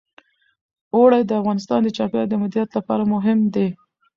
اوړي 0.95 1.21
د 1.25 1.31
افغانستان 1.41 1.79
د 1.83 1.89
چاپیریال 1.97 2.27
د 2.29 2.35
مدیریت 2.43 2.69
لپاره 2.77 3.03
مهم 3.13 3.39
دي. 3.55 3.67